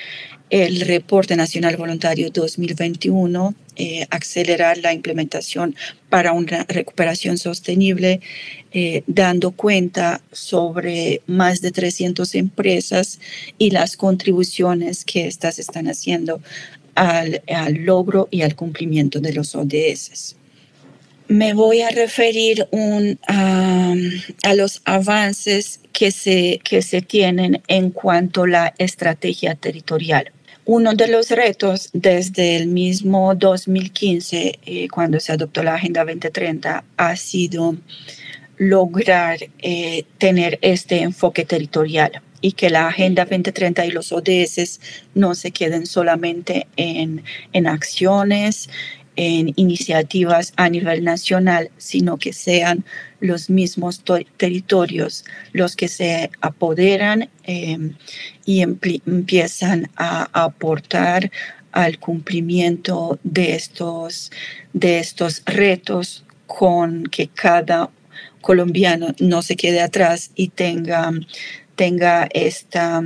El 0.49 0.81
reporte 0.81 1.35
nacional 1.35 1.75
voluntario 1.75 2.29
2021, 2.29 3.53
eh, 3.75 4.07
acelerar 4.09 4.77
la 4.77 4.93
implementación 4.93 5.75
para 6.09 6.31
una 6.31 6.63
recuperación 6.69 7.37
sostenible, 7.37 8.21
eh, 8.71 9.03
dando 9.07 9.51
cuenta 9.51 10.21
sobre 10.31 11.21
más 11.27 11.61
de 11.61 11.71
300 11.71 12.33
empresas 12.35 13.19
y 13.57 13.71
las 13.71 13.97
contribuciones 13.97 15.03
que 15.03 15.27
estas 15.27 15.59
están 15.59 15.87
haciendo 15.87 16.41
al, 16.97 17.41
logro 17.85 18.27
y 18.31 18.41
al 18.41 18.55
cumplimiento 18.55 19.19
de 19.19 19.33
los 19.33 19.55
ODS. 19.55 20.35
Me 21.27 21.53
voy 21.53 21.81
a 21.81 21.89
referir 21.89 22.67
a, 23.27 23.93
los 24.55 24.81
avances 24.85 25.81
que 25.91 26.11
se, 26.11 26.59
que 26.63 26.81
se 26.81 27.01
tienen 27.01 27.61
en 27.67 27.91
cuanto 27.91 28.43
a 28.43 28.47
la 28.47 28.73
estrategia 28.77 29.55
territorial. 29.55 30.31
Uno 30.65 30.93
de 30.93 31.07
los 31.07 31.29
retos 31.29 31.89
desde 31.93 32.57
el 32.57 32.67
mismo 32.67 33.35
2015, 33.35 34.59
eh, 34.65 34.87
cuando 34.89 35.19
se 35.19 35.33
adoptó 35.33 35.63
la 35.63 35.75
Agenda 35.75 36.03
2030, 36.03 36.83
ha 36.97 37.15
sido 37.15 37.77
lograr 38.57 39.37
eh, 39.59 40.03
tener 40.17 40.57
este 40.61 41.01
enfoque 41.01 41.45
territorial 41.45 42.21
y 42.41 42.53
que 42.53 42.69
la 42.69 42.87
Agenda 42.87 43.25
2030 43.25 43.85
y 43.85 43.91
los 43.91 44.11
ODS 44.11 44.79
no 45.15 45.35
se 45.35 45.51
queden 45.51 45.85
solamente 45.85 46.67
en, 46.77 47.23
en 47.53 47.67
acciones, 47.67 48.69
en 49.17 49.51
iniciativas 49.55 50.53
a 50.55 50.69
nivel 50.69 51.03
nacional, 51.03 51.71
sino 51.77 52.17
que 52.17 52.33
sean 52.33 52.85
los 53.19 53.49
mismos 53.49 54.03
territorios 54.37 55.25
los 55.53 55.75
que 55.75 55.87
se 55.87 56.29
apoderan 56.39 57.27
em, 57.43 57.95
y 58.45 58.61
empiezan 58.61 59.89
a 59.97 60.29
aportar 60.31 61.31
al 61.71 61.99
cumplimiento 61.99 63.19
de 63.23 63.55
estos, 63.55 64.31
de 64.73 64.99
estos 64.99 65.41
retos 65.45 66.23
con 66.45 67.03
que 67.07 67.27
cada 67.27 67.89
colombiano 68.41 69.13
no 69.19 69.41
se 69.41 69.55
quede 69.55 69.81
atrás 69.81 70.31
y 70.35 70.49
tenga 70.49 71.11
tenga 71.77 72.27
esta, 72.33 73.01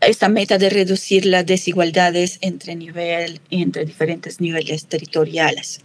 esta 0.00 0.28
meta 0.28 0.58
de 0.58 0.68
reducir 0.68 1.24
las 1.24 1.46
desigualdades 1.46 2.36
entre, 2.42 2.74
nivel, 2.74 3.40
entre 3.50 3.86
diferentes 3.86 4.40
niveles 4.40 4.86
territoriales. 4.86 5.80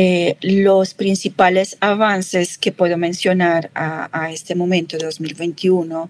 Eh, 0.00 0.36
los 0.42 0.94
principales 0.94 1.76
avances 1.80 2.56
que 2.56 2.70
puedo 2.70 2.96
mencionar 2.96 3.72
a, 3.74 4.08
a 4.12 4.30
este 4.30 4.54
momento, 4.54 4.96
2021, 4.96 6.08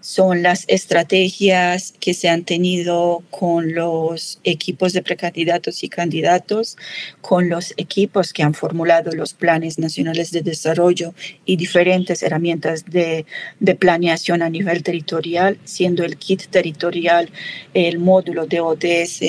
son 0.00 0.42
las 0.42 0.66
estrategias 0.68 1.94
que 1.98 2.12
se 2.12 2.28
han 2.28 2.44
tenido 2.44 3.22
con 3.30 3.72
los 3.72 4.38
equipos 4.44 4.92
de 4.92 5.00
precandidatos 5.00 5.82
y 5.82 5.88
candidatos, 5.88 6.76
con 7.22 7.48
los 7.48 7.72
equipos 7.78 8.34
que 8.34 8.42
han 8.42 8.52
formulado 8.52 9.12
los 9.12 9.32
planes 9.32 9.78
nacionales 9.78 10.30
de 10.30 10.42
desarrollo 10.42 11.14
y 11.46 11.56
diferentes 11.56 12.22
herramientas 12.22 12.84
de, 12.84 13.24
de 13.60 13.74
planeación 13.74 14.42
a 14.42 14.50
nivel 14.50 14.82
territorial, 14.82 15.56
siendo 15.64 16.04
el 16.04 16.18
kit 16.18 16.48
territorial 16.50 17.30
el 17.72 17.98
módulo 17.98 18.46
de 18.46 18.60
ODS. 18.60 19.22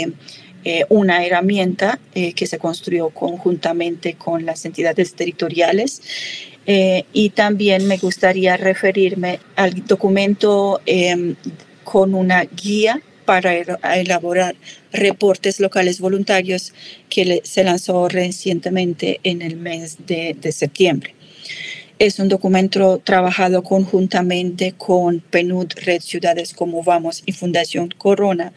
Eh, 0.65 0.85
una 0.87 1.25
herramienta 1.25 1.99
eh, 2.15 2.31
que 2.33 2.47
se 2.47 2.57
construyó 2.57 3.09
conjuntamente 3.09 4.13
con 4.13 4.45
las 4.45 4.63
entidades 4.63 5.13
territoriales 5.13 6.01
eh, 6.65 7.03
y 7.11 7.31
también 7.31 7.85
me 7.85 7.97
gustaría 7.97 8.55
referirme 8.55 9.39
al 9.57 9.85
documento 9.85 10.79
em, 10.85 11.35
con 11.83 12.15
una 12.15 12.45
guía 12.45 13.01
para 13.25 13.53
elaborar 13.95 14.55
reportes 14.93 15.59
locales 15.59 15.99
voluntarios 15.99 16.73
que 17.09 17.41
se 17.43 17.63
lanzó 17.65 18.07
recientemente 18.07 19.19
en 19.23 19.41
el 19.41 19.57
mes 19.57 19.97
de, 20.07 20.37
septiembre. 20.51 21.13
Es 22.03 22.19
un 22.19 22.27
documento 22.27 22.99
trabajado 23.01 23.63
conjuntamente 23.63 24.73
con 24.73 25.21
PNUD, 25.21 25.71
Red 25.85 26.01
Ciudades 26.01 26.53
como 26.53 26.83
Vamos 26.83 27.23
y 27.25 27.31
Fundación 27.31 27.91
Corona, 27.97 28.51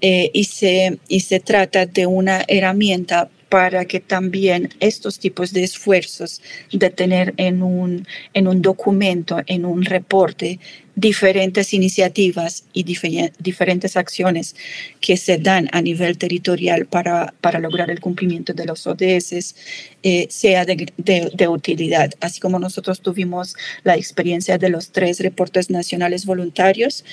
eh, 0.00 0.32
y, 0.34 0.42
se, 0.42 0.98
y 1.06 1.20
se 1.20 1.38
trata 1.38 1.86
de 1.86 2.06
una 2.06 2.42
herramienta 2.48 3.30
para 3.52 3.84
que 3.84 4.00
también 4.00 4.70
estos 4.80 5.18
tipos 5.18 5.52
de 5.52 5.62
esfuerzos 5.62 6.40
de 6.72 6.88
tener 6.88 7.34
en 7.36 7.62
un, 7.62 8.06
en 8.32 8.48
un 8.48 8.62
documento, 8.62 9.42
en 9.46 9.66
un 9.66 9.84
reporte, 9.84 10.58
diferentes 10.94 11.74
iniciativas 11.74 12.64
y 12.72 12.82
diferentes 12.82 13.98
acciones 13.98 14.56
que 15.02 15.18
se 15.18 15.36
dan 15.36 15.68
a 15.72 15.82
nivel 15.82 16.16
territorial 16.16 16.86
para, 16.86 17.34
para 17.42 17.58
lograr 17.58 17.90
el 17.90 18.00
cumplimiento 18.00 18.54
de 18.54 18.64
los 18.64 18.86
ODS 18.86 19.54
eh, 20.02 20.28
sea 20.30 20.64
de, 20.64 20.90
de, 20.96 21.48
utilidad. 21.48 22.10
Así 22.20 22.40
como 22.40 22.58
nosotros 22.58 23.02
tuvimos 23.02 23.54
la 23.84 23.96
experiencia 23.96 24.56
de 24.56 24.70
los 24.70 24.92
tres 24.92 25.20
reportes 25.20 25.68
nacionales 25.68 26.24
voluntarios, 26.24 27.04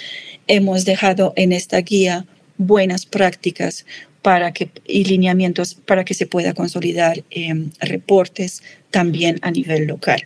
hemos 0.48 0.86
dejado 0.86 1.34
en 1.36 1.52
esta 1.52 1.82
guía 1.82 2.26
buenas 2.58 3.06
prácticas 3.06 3.86
para 4.30 4.52
que, 4.52 4.70
y 4.86 5.06
lineamientos 5.06 5.74
para 5.74 6.06
que 6.06 6.14
se 6.14 6.28
pueda 6.28 6.54
consolidar 6.54 7.24
em, 7.32 7.72
reportes 7.80 8.62
también 8.92 9.40
a 9.42 9.50
nivel 9.50 9.88
local. 9.88 10.22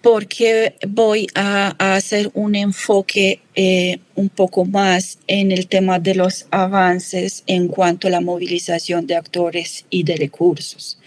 Porque 0.00 0.74
voy 0.88 1.28
a, 1.36 1.68
hacer 1.94 2.32
un 2.34 2.56
enfoque 2.56 3.38
eh, 3.54 4.00
un 4.16 4.28
poco 4.28 4.64
más 4.64 5.20
en 5.28 5.52
el 5.52 5.68
tema 5.68 6.00
de 6.00 6.16
los 6.16 6.46
avances 6.50 7.44
en 7.46 7.68
cuanto 7.68 8.08
a 8.08 8.10
la 8.10 8.20
movilización 8.20 9.06
de 9.06 9.14
actores 9.14 9.84
y 9.88 10.02
de 10.02 10.16
recursos. 10.16 10.98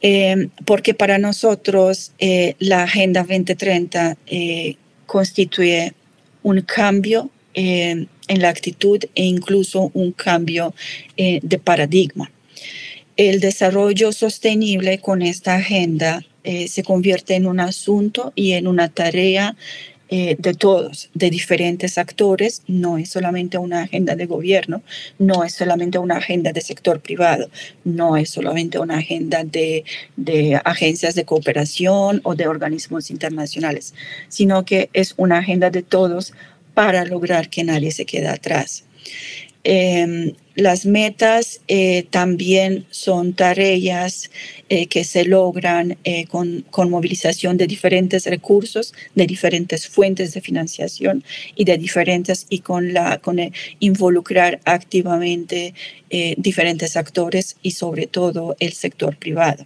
Em, 0.00 0.48
porque 0.64 0.94
para 0.94 1.18
nosotros 1.18 2.12
eh, 2.18 2.54
la 2.60 2.84
Agenda 2.84 3.20
2030 3.24 4.16
eh, 4.26 4.76
constituye 5.04 5.92
un 6.42 6.62
cambio 6.62 7.28
en 8.30 8.40
la 8.40 8.48
actitud 8.48 9.04
e 9.14 9.24
incluso 9.24 9.90
un 9.92 10.12
cambio 10.12 10.74
de 11.16 11.58
paradigma. 11.58 12.30
El 13.16 13.40
desarrollo 13.40 14.12
sostenible 14.12 14.98
con 15.00 15.20
esta 15.20 15.56
agenda 15.56 16.24
se 16.42 16.82
convierte 16.82 17.34
en 17.34 17.46
un 17.46 17.60
asunto 17.60 18.32
y 18.34 18.52
en 18.52 18.66
una 18.66 18.88
tarea 18.88 19.56
eh, 20.12 20.34
de 20.40 20.54
todos, 20.54 21.08
de 21.14 21.30
diferentes 21.30 21.96
actores, 21.96 22.62
no 22.66 22.98
es 22.98 23.10
solamente 23.10 23.58
una 23.58 23.82
agenda 23.82 24.16
de 24.16 24.26
gobierno, 24.26 24.82
no 25.20 25.44
es 25.44 25.54
solamente 25.54 25.98
una 25.98 26.16
agenda 26.16 26.52
de 26.52 26.60
sector 26.60 26.98
privado, 26.98 27.48
no 27.84 28.16
es 28.16 28.30
solamente 28.30 28.80
una 28.80 28.98
agenda 28.98 29.44
de, 29.44 29.84
de 30.16 30.60
agencias 30.64 31.14
de 31.14 31.24
cooperación 31.24 32.20
o 32.24 32.34
de 32.34 32.48
organismos 32.48 33.08
internacionales, 33.12 33.94
sino 34.26 34.64
que 34.64 34.90
es 34.94 35.14
una 35.16 35.38
agenda 35.38 35.70
de 35.70 35.82
todos 35.82 36.32
para 36.74 37.04
lograr 37.04 37.50
que 37.50 37.64
nadie 37.64 37.90
se 37.90 38.06
quede 38.06 38.28
atrás. 38.28 38.84
Em, 39.62 40.32
las 40.54 40.86
metas 40.86 41.60
eh, 41.68 42.04
también 42.10 42.86
son 42.90 43.34
tareas 43.34 44.30
eh, 44.70 44.86
que 44.86 45.04
se 45.04 45.26
logran 45.26 45.98
eh, 46.04 46.26
con, 46.26 46.64
movilización 46.90 47.58
de 47.58 47.66
diferentes 47.66 48.24
recursos, 48.24 48.94
de 49.14 49.26
diferentes 49.26 49.86
fuentes 49.86 50.32
de 50.32 50.40
financiación 50.40 51.24
y 51.56 51.64
de 51.64 51.76
diferentes 51.76 52.46
y 52.48 52.60
con 52.60 52.94
la 52.94 53.18
con 53.18 53.38
involucrar 53.80 54.60
activamente 54.64 55.74
diferentes 56.36 56.96
actores 56.96 57.56
y 57.62 57.72
sobre 57.72 58.06
todo 58.06 58.56
el 58.58 58.72
sector 58.72 59.16
privado. 59.16 59.64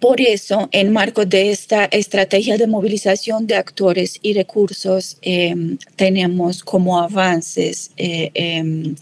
Por 0.00 0.20
eso, 0.20 0.68
en 0.70 0.92
marco 0.92 1.24
de 1.24 1.50
esta 1.50 1.86
estrategia 1.86 2.56
de 2.56 2.68
movilización 2.68 3.48
de 3.48 3.56
actores 3.56 4.20
y 4.22 4.32
recursos, 4.32 5.16
em, 5.22 5.76
tenemos 5.96 6.62
como 6.62 7.00
avances 7.00 7.90
eh, 7.96 8.30
em, 8.34 8.94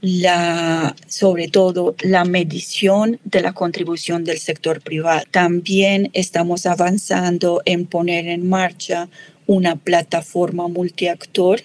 la, 0.00 0.96
sobre 1.06 1.48
todo 1.48 1.94
la 2.00 2.24
medición 2.24 3.20
de 3.24 3.42
la 3.42 3.52
contribución 3.52 4.24
del 4.24 4.38
sector 4.38 4.80
privado. 4.80 5.22
También 5.30 6.08
estamos 6.14 6.64
avanzando 6.64 7.60
en 7.66 7.84
poner 7.84 8.26
en 8.26 8.48
marcha 8.48 9.10
una 9.46 9.76
plataforma 9.76 10.66
multiactor 10.66 11.60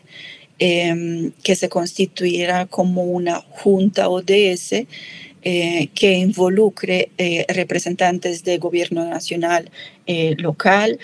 em, 0.60 1.32
que 1.44 1.56
se 1.56 1.70
constituirá 1.70 2.66
como 2.66 3.04
una 3.04 3.42
junta 3.50 4.10
ODS 4.10 4.88
eh, 5.50 5.88
que 5.96 6.12
involucre 6.12 7.10
eh, 7.18 7.46
representantes 7.48 8.44
de 8.44 8.58
gobierno 8.58 9.06
nacional, 9.06 9.72
eh, 10.06 10.36
local, 10.38 11.00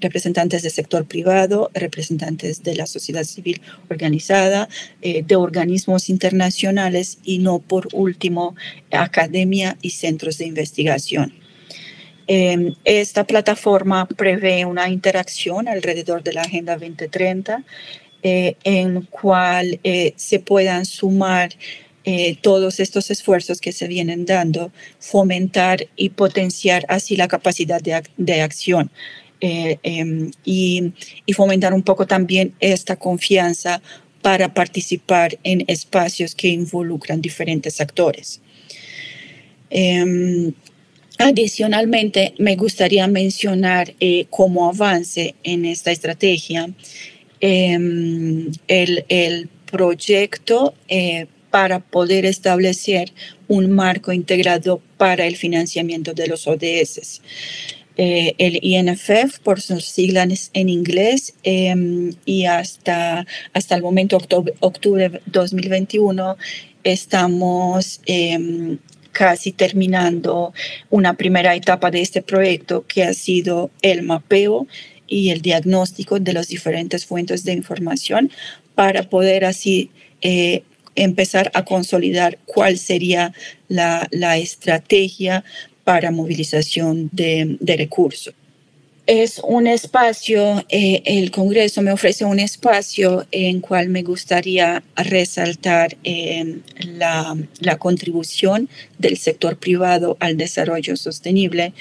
representantes 0.00 0.62
del 0.62 0.72
sector 0.72 1.04
privado, 1.04 1.70
representantes 1.74 2.62
de 2.62 2.74
la 2.74 2.86
sociedad 2.86 3.24
civil 3.24 3.60
organizada, 3.90 4.70
de 5.02 5.36
organismos 5.36 6.08
internacionales 6.08 7.18
y 7.24 7.40
no 7.40 7.58
por 7.58 7.88
último 7.92 8.56
academia 8.90 9.76
y 9.82 9.90
centros 9.90 10.38
de 10.38 10.46
investigación. 10.46 11.34
Em, 12.26 12.74
esta 12.84 13.24
plataforma 13.24 14.06
prevé 14.06 14.64
una 14.64 14.88
interacción 14.88 15.68
alrededor 15.68 16.22
de 16.22 16.32
la 16.32 16.40
Agenda 16.40 16.72
2030 16.72 17.64
en 18.22 19.02
cual 19.02 19.78
se 20.16 20.40
puedan 20.40 20.84
sumar 20.84 21.50
eh, 22.04 22.36
todos 22.40 22.80
estos 22.80 23.10
esfuerzos 23.10 23.60
que 23.60 23.72
se 23.72 23.88
vienen 23.88 24.24
dando, 24.24 24.72
fomentar 24.98 25.88
y 25.96 26.10
potenciar 26.10 26.86
así 26.88 27.16
la 27.16 27.28
capacidad 27.28 27.82
de, 27.82 28.40
acción 28.40 28.90
eh, 29.40 29.78
em, 29.82 30.30
y, 30.44 30.92
fomentar 31.34 31.74
un 31.74 31.82
poco 31.82 32.06
también 32.06 32.54
esta 32.60 32.96
confianza 32.96 33.82
para 34.22 34.54
participar 34.54 35.38
en 35.42 35.64
espacios 35.66 36.34
que 36.34 36.48
involucran 36.48 37.20
diferentes 37.20 37.80
actores. 37.80 38.40
Em, 39.68 40.52
adicionalmente, 41.18 42.32
me 42.38 42.56
gustaría 42.56 43.06
mencionar 43.06 43.92
eh, 44.00 44.26
como 44.30 44.68
avance 44.68 45.34
en 45.42 45.64
esta 45.64 45.90
estrategia 45.90 46.70
em, 47.40 48.50
el, 48.68 49.04
el, 49.08 49.48
proyecto 49.70 50.74
para 51.60 51.80
poder 51.80 52.24
establecer 52.24 53.12
un 53.48 53.72
marco 53.72 54.12
integrado 54.12 54.80
para 54.96 55.26
el 55.26 55.34
financiamiento 55.34 56.14
de 56.14 56.28
los 56.28 56.46
ODS. 56.46 57.20
Eh, 57.96 58.36
el 58.38 58.60
INFF, 58.62 59.40
por 59.42 59.60
sus 59.60 59.84
siglas 59.84 60.50
en 60.54 60.68
inglés, 60.68 61.34
em, 61.42 62.12
y 62.24 62.44
hasta, 62.44 63.26
hasta 63.52 63.74
el 63.74 63.82
momento, 63.82 64.16
octubre, 64.16 64.54
octubre 64.60 65.20
2021, 65.26 66.36
estamos 66.84 68.00
em, 68.06 68.78
casi 69.10 69.50
terminando 69.50 70.52
una 70.90 71.14
primera 71.14 71.56
etapa 71.56 71.90
de 71.90 72.02
este 72.02 72.22
proyecto 72.22 72.84
que 72.86 73.02
ha 73.02 73.14
sido 73.14 73.72
el 73.82 74.02
mapeo 74.02 74.68
y 75.08 75.30
el 75.30 75.40
diagnóstico 75.42 76.20
de 76.20 76.34
las 76.34 76.46
diferentes 76.46 77.04
fuentes 77.04 77.42
de 77.42 77.54
información 77.54 78.30
para 78.76 79.02
poder 79.02 79.44
así 79.44 79.90
eh, 80.20 80.62
empezar 80.98 81.50
a 81.54 81.64
consolidar 81.64 82.38
cuál 82.44 82.78
sería 82.78 83.32
la, 83.68 84.08
estrategia 84.38 85.44
para 85.84 86.10
movilización 86.10 87.08
de, 87.12 87.56
recursos. 87.76 88.34
Es 89.06 89.40
un 89.42 89.66
espacio, 89.66 90.66
eh, 90.68 91.00
el 91.06 91.30
Congreso 91.30 91.80
me 91.80 91.92
ofrece 91.92 92.26
un 92.26 92.38
espacio 92.38 93.26
en 93.32 93.60
cual 93.60 93.88
me 93.88 94.02
gustaría 94.02 94.82
resaltar 94.96 95.96
eh, 96.04 96.58
la, 96.98 97.78
contribución 97.78 98.68
del 98.98 99.16
sector 99.16 99.56
privado 99.56 100.18
al 100.20 100.36
desarrollo 100.36 100.94
sostenible 100.96 101.72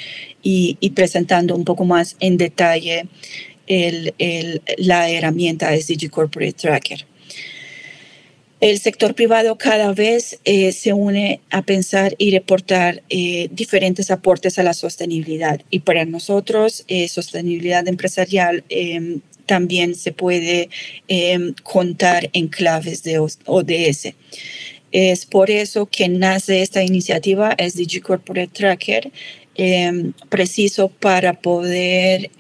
y, 0.42 0.76
presentando 0.96 1.54
un 1.54 1.66
poco 1.66 1.84
más 1.84 2.16
en 2.22 2.38
detalle 2.38 3.08
la 4.78 5.10
herramienta 5.10 5.76
SDG 5.76 6.10
Corporate 6.10 6.54
Tracker 6.54 7.06
el 8.60 8.80
sector 8.80 9.14
privado 9.14 9.58
cada 9.58 9.94
vez 9.94 10.40
eh, 10.44 10.72
se 10.72 10.94
une 10.94 11.42
a 11.52 11.62
pensar 11.62 12.16
y 12.18 12.32
reportar 12.32 13.04
eh, 13.10 13.50
diferentes 13.52 14.10
aportes 14.10 14.58
a 14.58 14.64
la 14.64 14.74
sostenibilidad. 14.74 15.62
Y 15.70 15.80
para 15.80 16.06
nosotros, 16.06 16.84
eh, 16.88 17.08
sostenibilidad 17.08 17.88
empresarial 17.88 18.64
em, 18.70 19.22
también 19.46 19.96
se 19.96 20.12
puede 20.12 20.70
em, 21.08 21.54
contar 21.64 22.30
en 22.34 22.48
claves 22.48 23.04
de 23.04 23.20
ODS. 23.20 24.14
Es 24.92 25.26
por 25.26 25.52
eso 25.52 25.86
que 25.86 26.10
nace 26.10 26.62
esta 26.62 26.84
iniciativa 26.84 27.56
SDG 27.58 28.02
Corporate 28.02 28.52
Tracker, 28.54 29.12
em, 29.56 30.14
preciso 30.30 30.90
para 30.90 31.34
poder 31.34 32.32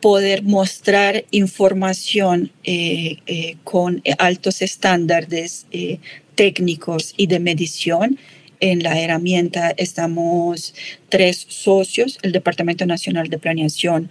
poder 0.00 0.42
mostrar 0.42 1.24
información 1.30 2.50
eh, 2.64 3.16
eh, 3.26 3.56
con 3.64 4.02
altos 4.18 4.62
estándares 4.62 5.66
eh, 5.72 5.98
técnicos 6.34 7.14
y 7.16 7.26
de 7.26 7.40
medición. 7.40 8.18
En 8.60 8.82
la 8.82 9.00
herramienta 9.00 9.72
estamos 9.76 10.74
tres 11.08 11.46
socios, 11.48 12.18
el 12.22 12.32
Departamento 12.32 12.86
Nacional 12.86 13.28
de 13.28 13.38
Planeación 13.38 14.10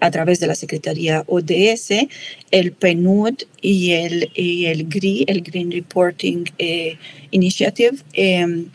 a 0.00 0.10
través 0.10 0.38
de 0.38 0.46
la 0.46 0.54
Secretaría 0.54 1.24
ODS, 1.26 2.06
el 2.52 2.72
PNUD 2.72 3.42
y 3.62 3.92
el, 3.92 4.30
y 4.34 4.66
el 4.66 4.84
GRI, 4.84 5.24
el 5.26 5.40
Green 5.40 5.72
Reporting 5.72 6.44
Initiative 7.32 7.96
em, 8.12 8.66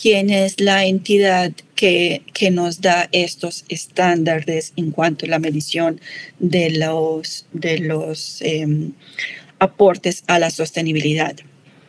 quién 0.00 0.30
es 0.30 0.60
la 0.60 0.84
entidad 0.86 1.52
que, 1.74 2.22
que, 2.32 2.50
nos 2.50 2.80
da 2.80 3.08
estos 3.12 3.64
estándares 3.68 4.72
en 4.76 4.90
cuanto 4.90 5.26
a 5.26 5.28
la 5.28 5.38
medición 5.38 6.00
de 6.38 6.70
los, 6.70 7.46
de 7.52 7.78
los 7.78 8.40
em, 8.42 8.92
aportes 9.58 10.24
a 10.26 10.38
la 10.38 10.50
sostenibilidad. 10.50 11.36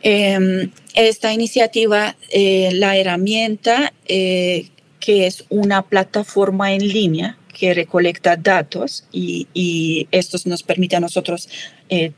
Em, 0.02 0.70
esta 0.94 1.32
iniciativa, 1.32 2.16
eh, 2.30 2.70
la 2.72 2.96
herramienta, 2.96 3.92
eh, 4.06 4.68
que 4.98 5.26
es 5.26 5.44
una 5.48 5.82
plataforma 5.82 6.72
en 6.72 6.88
línea 6.88 7.38
que 7.58 7.74
recolecta 7.74 8.36
datos 8.36 9.04
y, 9.12 9.48
y 9.52 10.08
estos 10.10 10.46
nos 10.46 10.62
permite 10.62 10.96
a 10.96 11.00
nosotros 11.00 11.48
eh, 11.88 12.12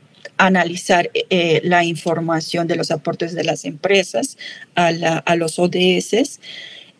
analizar 0.45 1.09
eh, 1.13 1.61
la 1.63 1.83
información 1.83 2.67
de 2.67 2.75
los 2.75 2.91
aportes 2.91 3.33
de 3.33 3.43
las 3.43 3.65
empresas 3.65 4.37
a, 4.75 5.35
los 5.35 5.59
ODS. 5.59 6.39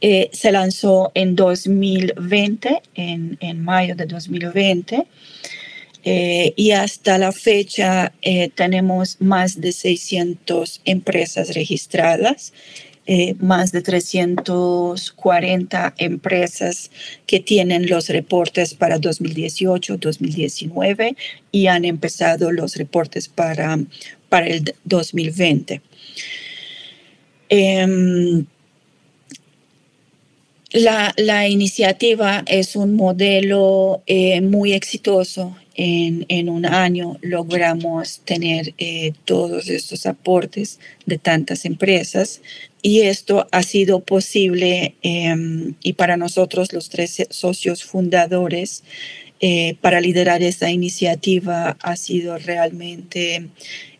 Eh, 0.01 0.29
se 0.33 0.51
lanzó 0.51 1.11
en 1.13 1.35
2020, 1.35 2.81
en, 2.95 3.63
mayo 3.63 3.95
de 3.95 4.05
2020, 4.05 5.07
eh, 6.05 6.53
y 6.55 6.71
hasta 6.71 7.17
la 7.17 7.31
fecha 7.31 8.13
tenemos 8.55 9.17
más 9.21 9.61
de 9.61 9.71
600 9.71 10.81
empresas 10.83 11.53
registradas 11.53 12.51
eh, 13.05 13.35
más 13.39 13.73
de 13.73 13.81
340 13.81 15.95
empresas 15.97 16.89
que 17.25 17.41
tienen 17.41 17.89
los 17.89 18.07
reportes 18.07 18.75
para 18.75 18.97
2018, 18.97 19.97
2019 19.97 21.17
y 21.51 21.67
han 21.67 21.83
empezado 21.83 22.53
los 22.53 22.77
reportes 22.77 23.27
para, 23.27 23.77
para 24.29 24.47
el 24.47 24.73
2020. 24.85 25.81
Em, 27.49 28.45
la, 30.71 31.13
la, 31.17 31.49
iniciativa 31.49 32.45
es 32.47 32.77
un 32.77 32.95
modelo 32.95 34.01
eh, 34.07 34.39
muy 34.39 34.71
exitoso. 34.71 35.57
En, 35.75 36.27
en, 36.29 36.49
un 36.49 36.67
año 36.67 37.17
logramos 37.21 38.21
tener 38.25 38.75
eh, 38.77 39.13
todos 39.25 39.69
estos 39.69 40.05
aportes 40.05 40.79
de 41.07 41.17
tantas 41.17 41.65
empresas 41.65 42.41
y 42.83 43.01
esto 43.01 43.47
ha 43.51 43.63
sido 43.63 44.01
posible 44.01 44.95
em, 45.01 45.73
y 45.81 45.93
para 45.93 46.17
nosotros 46.17 46.73
los 46.73 46.89
tres 46.89 47.25
socios 47.29 47.83
fundadores 47.83 48.83
eh, 49.39 49.77
para 49.81 50.01
liderar 50.01 50.43
esta 50.43 50.69
iniciativa 50.69 51.77
ha 51.81 51.95
sido 51.95 52.37
realmente 52.37 53.47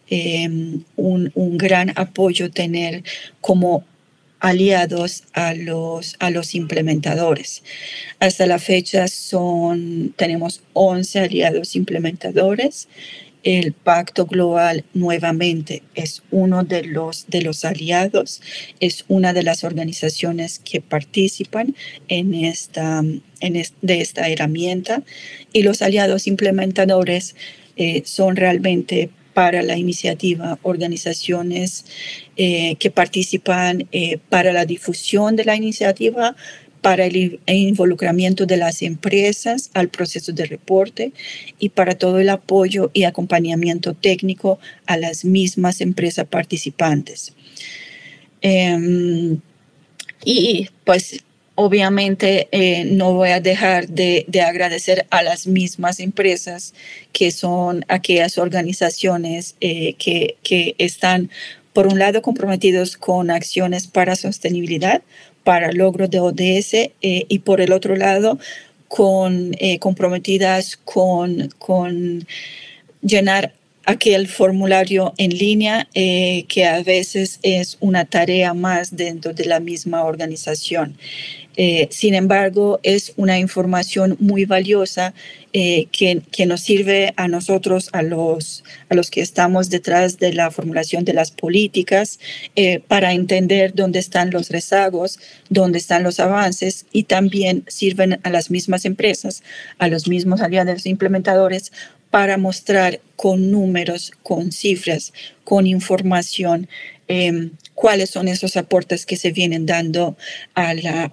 em, 0.09 0.83
un, 0.97 1.31
un 1.33 1.57
gran 1.57 1.93
apoyo 1.95 2.51
tener 2.51 3.03
como 3.41 3.85
aliados 4.43 5.23
a 5.31 5.53
los, 5.53 6.17
a 6.19 6.29
los 6.29 6.53
implementadores. 6.53 7.63
Hasta 8.19 8.45
la 8.45 8.59
fecha 8.59 9.07
son, 9.07 10.13
tenemos 10.17 10.61
11 10.73 11.19
aliados 11.21 11.77
implementadores. 11.77 12.89
El 13.43 13.73
Pacto 13.73 14.25
Global 14.25 14.85
nuevamente 14.93 15.83
es 15.95 16.23
uno 16.31 16.63
de 16.63 16.83
los, 16.83 17.27
de 17.27 17.41
los 17.41 17.65
aliados, 17.65 18.41
es 18.79 19.05
una 19.07 19.33
de 19.33 19.43
las 19.43 19.63
organizaciones 19.63 20.59
que 20.59 20.81
participan 20.81 21.75
en 22.07 22.33
esta, 22.33 23.03
en 23.41 23.63
de 23.81 24.01
esta 24.01 24.29
herramienta 24.29 25.03
y 25.51 25.63
los 25.63 25.81
aliados 25.81 26.27
implementadores 26.27 27.35
eh, 27.75 28.03
son 28.05 28.35
realmente 28.35 29.09
para 29.33 29.61
la 29.63 29.77
iniciativa, 29.77 30.59
organizaciones 30.61 31.85
eh, 32.37 32.75
que 32.75 32.91
participan 32.91 33.87
eh, 33.91 34.19
para 34.29 34.53
la 34.53 34.65
difusión 34.65 35.35
de 35.35 35.45
la 35.45 35.55
iniciativa, 35.55 36.35
para 36.83 37.05
el 37.05 37.39
involucramiento 37.47 38.45
de 38.45 38.57
las 38.57 38.83
empresas 38.83 39.71
al 39.73 39.89
proceso 39.89 40.31
de 40.31 40.45
reporte 40.45 41.13
y 41.57 41.69
para 41.69 41.97
todo 41.97 42.19
el 42.19 42.29
apoyo 42.29 42.91
y 42.93 43.05
acompañamiento 43.05 43.95
técnico 43.95 44.59
a 44.85 44.97
las 44.97 45.25
mismas 45.25 45.81
empresas 45.81 46.27
participantes. 46.27 47.33
Em, 48.41 49.39
y 50.23 50.69
pues 50.83 51.23
Obviamente 51.55 52.47
eh, 52.51 52.83
no 52.83 53.13
voy 53.13 53.29
a 53.29 53.39
dejar 53.39 53.87
de, 53.87 54.25
agradecer 54.43 55.05
a 55.11 55.21
las 55.21 55.45
mismas 55.45 55.99
empresas 55.99 56.73
que 57.11 57.29
son 57.29 57.85
aquellas 57.89 58.39
organizaciones 58.39 59.55
eh, 59.61 59.93
que, 59.93 60.75
están, 60.79 61.29
por 61.73 61.87
un 61.87 61.99
lado, 61.99 62.21
comprometidos 62.21 62.97
con 62.97 63.31
acciones 63.31 63.87
para 63.87 64.15
sostenibilidad, 64.15 65.01
para 65.43 65.71
logro 65.71 66.07
de 66.07 66.19
ODS 66.19 66.73
eh, 66.73 66.91
y 67.01 67.39
por 67.39 67.61
el 67.61 67.73
otro 67.73 67.95
lado, 67.95 68.39
con, 68.87 69.51
comprometidas 69.79 70.77
con, 70.77 71.49
con 71.57 72.25
llenar 73.01 73.53
aquel 73.85 74.27
formulario 74.27 75.13
en 75.17 75.37
línea 75.37 75.87
que 75.93 76.65
a 76.65 76.81
veces 76.83 77.39
es 77.43 77.77
una 77.79 78.05
tarea 78.05 78.53
más 78.53 78.95
dentro 78.95 79.33
de 79.33 79.45
la 79.45 79.59
misma 79.59 80.03
organización. 80.03 80.97
Eh, 81.55 81.87
sin 81.91 82.15
embargo, 82.15 82.79
es 82.83 83.13
una 83.15 83.37
información 83.37 84.17
muy 84.19 84.45
valiosa 84.45 85.13
eh, 85.55 85.85
que, 85.91 86.21
que, 86.31 86.47
nos 86.47 86.61
sirve 86.61 87.13
a 87.15 87.27
nosotros, 87.27 87.89
a 87.93 88.01
los, 88.01 88.63
a 88.89 88.95
los 88.95 89.11
que 89.11 89.21
estamos 89.21 89.69
detrás 89.69 90.17
de 90.17 90.33
la 90.33 90.49
formulación 90.49 91.05
de 91.05 91.13
las 91.13 91.29
políticas, 91.29 92.19
eh, 92.55 92.79
para 92.79 93.13
entender 93.13 93.75
dónde 93.75 93.99
están 93.99 94.31
los 94.31 94.49
rezagos, 94.49 95.19
dónde 95.49 95.77
están 95.77 96.01
los 96.01 96.19
avances 96.19 96.87
y 96.91 97.03
también 97.03 97.63
sirven 97.67 98.19
a 98.23 98.31
las 98.31 98.49
mismas 98.49 98.85
empresas, 98.85 99.43
a 99.77 99.87
los 99.89 100.07
mismos 100.07 100.41
aliados 100.41 100.87
implementadores 100.87 101.71
para 102.13 102.37
mostrar 102.37 102.99
con 103.15 103.49
números, 103.49 104.11
con 104.21 104.51
cifras, 104.51 105.13
con 105.43 105.65
información 105.65 106.67
Em, 107.07 107.51
cuáles 107.75 108.09
son 108.09 108.27
esos 108.27 108.55
aportes 108.55 109.05
que 109.05 109.17
se 109.17 109.31
vienen 109.31 109.65
dando 109.65 110.15
a 110.55 110.73
la, 110.73 111.11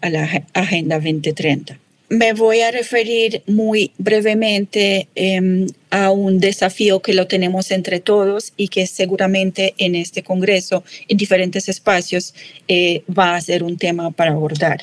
Agenda 0.54 0.96
2030. 0.96 1.78
Me 2.08 2.32
voy 2.32 2.60
a 2.60 2.70
referir 2.70 3.42
muy 3.46 3.92
brevemente 3.98 5.08
em, 5.14 5.66
a 5.90 6.10
un 6.10 6.38
desafío 6.38 7.00
que 7.00 7.14
lo 7.14 7.26
tenemos 7.26 7.70
entre 7.70 8.00
todos 8.00 8.52
y 8.56 8.68
que 8.68 8.86
seguramente 8.86 9.74
en 9.78 9.94
este 9.94 10.22
Congreso, 10.22 10.84
en 11.08 11.16
diferentes 11.16 11.68
espacios, 11.68 12.34
eh, 12.68 13.02
va 13.06 13.36
a 13.36 13.40
ser 13.40 13.62
un 13.62 13.76
tema 13.76 14.10
para 14.10 14.32
abordar. 14.32 14.80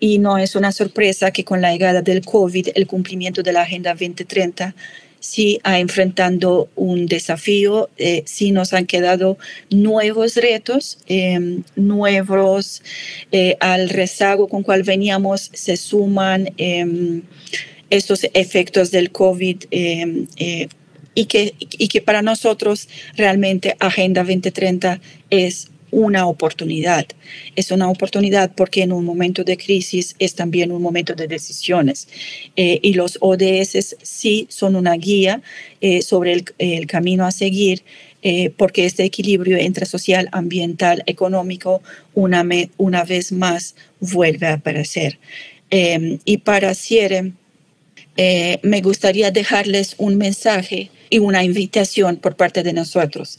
Y 0.00 0.18
no 0.18 0.36
es 0.38 0.54
una 0.54 0.72
sorpresa 0.72 1.30
que 1.30 1.44
con 1.44 1.62
la 1.62 1.72
llegada 1.72 2.02
del 2.02 2.22
COVID, 2.22 2.68
el 2.74 2.86
cumplimiento 2.86 3.42
de 3.42 3.52
la 3.52 3.62
Agenda 3.62 3.90
2030 3.92 4.74
sí 5.24 5.58
ha 5.64 5.78
enfrentando 5.78 6.68
un 6.76 7.06
desafío, 7.06 7.88
eh, 7.96 8.24
sí 8.26 8.52
nos 8.52 8.74
han 8.74 8.84
quedado 8.84 9.38
nuevos 9.70 10.36
retos, 10.36 10.98
em, 11.06 11.62
nuevos 11.76 12.82
eh, 13.32 13.56
al 13.60 13.88
rezago 13.88 14.48
con 14.48 14.62
cual 14.62 14.82
veníamos, 14.82 15.50
se 15.54 15.78
suman 15.78 16.52
em, 16.58 17.22
estos 17.88 18.24
efectos 18.34 18.90
del 18.90 19.10
COVID. 19.12 19.64
Em, 19.70 20.26
eh, 20.36 20.68
y 21.16 21.26
que, 21.26 21.54
y 21.58 21.88
que 21.88 22.02
para 22.02 22.22
nosotros 22.22 22.88
realmente 23.16 23.76
Agenda 23.78 24.24
2030 24.24 25.00
es 25.30 25.68
una 25.94 26.26
oportunidad. 26.26 27.06
Es 27.54 27.70
una 27.70 27.88
oportunidad 27.88 28.52
porque 28.54 28.82
en 28.82 28.92
un 28.92 29.04
momento 29.04 29.44
de 29.44 29.56
crisis 29.56 30.16
es 30.18 30.34
también 30.34 30.72
un 30.72 30.82
momento 30.82 31.14
de 31.14 31.28
decisiones. 31.28 32.08
Eh, 32.56 32.80
y 32.82 32.94
los 32.94 33.16
ODS 33.20 33.96
sí 34.02 34.46
son 34.50 34.74
una 34.74 34.94
guía 34.94 35.40
eh, 35.80 36.02
sobre 36.02 36.44
el, 36.58 36.86
camino 36.86 37.24
a 37.24 37.30
seguir. 37.30 37.82
Eh, 38.26 38.50
porque 38.56 38.86
este 38.86 39.04
equilibrio 39.04 39.58
entre 39.58 39.84
social, 39.84 40.30
ambiental, 40.32 41.02
económico, 41.04 41.82
una, 42.14 42.42
una 42.78 43.04
vez 43.04 43.32
más 43.32 43.74
vuelve 44.00 44.46
a 44.46 44.54
aparecer. 44.54 45.18
y 46.24 46.36
para 46.38 46.74
cierre, 46.74 47.32
me 48.62 48.80
gustaría 48.80 49.30
dejarles 49.30 49.94
un 49.98 50.16
mensaje 50.16 50.90
y 51.10 51.18
una 51.18 51.44
invitación 51.44 52.16
por 52.16 52.34
parte 52.34 52.62
de 52.62 52.72
nosotros. 52.72 53.38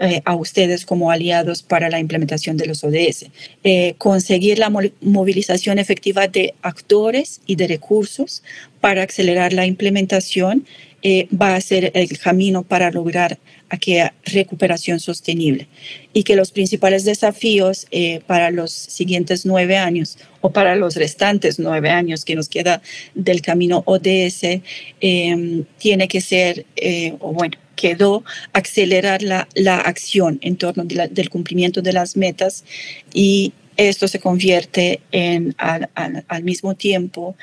Eh, 0.00 0.22
a 0.24 0.36
ustedes 0.36 0.86
como 0.86 1.10
aliados 1.10 1.64
para 1.64 1.90
la 1.90 1.98
implementación 1.98 2.56
de 2.56 2.66
los 2.66 2.84
ODS. 2.84 3.26
Eh, 3.64 3.94
conseguir 3.98 4.60
la 4.60 4.70
movilización 5.00 5.80
efectiva 5.80 6.28
de 6.28 6.54
actores 6.62 7.40
y 7.46 7.56
de 7.56 7.66
recursos 7.66 8.44
para 8.80 9.02
acelerar 9.02 9.52
la 9.52 9.66
implementación 9.66 10.64
eh, 11.02 11.26
va 11.34 11.56
a 11.56 11.60
ser 11.60 11.90
el 11.94 12.16
camino 12.16 12.62
para 12.62 12.92
lograr 12.92 13.40
aquella 13.70 14.14
recuperación 14.22 15.00
sostenible 15.00 15.66
y 16.12 16.22
que 16.22 16.36
los 16.36 16.52
principales 16.52 17.04
desafíos 17.04 17.86
para 18.26 18.50
los 18.50 18.70
siguientes 18.70 19.44
nueve 19.44 19.76
años 19.76 20.16
o 20.40 20.50
para 20.50 20.76
los 20.76 20.94
restantes 20.94 21.58
nueve 21.58 21.90
años 21.90 22.24
que 22.24 22.36
nos 22.36 22.48
queda 22.48 22.82
del 23.14 23.42
camino 23.42 23.82
ODS 23.84 24.60
tiene 25.78 26.08
que 26.08 26.20
ser, 26.20 26.64
o 27.20 27.32
bueno, 27.32 27.58
quedó 27.78 28.24
acelerar 28.52 29.22
la, 29.22 29.48
la 29.54 29.76
acción 29.76 30.38
en 30.42 30.56
torno 30.56 30.84
del 30.84 31.30
cumplimiento 31.30 31.80
de 31.80 31.92
las 31.92 32.16
metas 32.16 32.64
y 33.14 33.52
esto 33.76 34.08
se 34.08 34.18
convierte 34.18 35.00
en, 35.12 35.54
al, 35.58 35.88
al, 35.94 36.42
mismo 36.42 36.74
tiempo 36.74 37.36